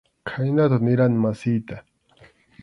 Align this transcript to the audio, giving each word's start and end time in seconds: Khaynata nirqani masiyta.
Khaynata 0.29 0.77
nirqani 0.83 1.21
masiyta. 1.23 1.77